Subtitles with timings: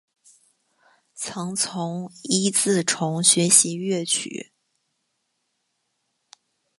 [1.13, 4.51] 曾从尹自重学习粤曲。